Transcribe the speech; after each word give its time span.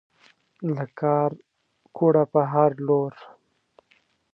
له 0.75 0.83
کارکوړه 0.99 2.23
پر 2.31 2.43
هر 2.53 2.71
لور 2.87 3.13